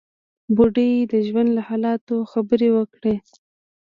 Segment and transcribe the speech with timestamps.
[0.55, 3.15] بوډۍ د ژوند له حالاتو خبرې وکړې.